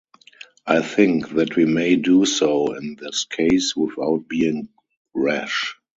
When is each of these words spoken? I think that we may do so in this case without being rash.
I 0.65 0.81
think 0.81 1.29
that 1.35 1.55
we 1.55 1.65
may 1.65 1.95
do 1.95 2.25
so 2.25 2.73
in 2.73 2.95
this 2.95 3.23
case 3.25 3.75
without 3.75 4.27
being 4.27 4.69
rash. 5.13 5.75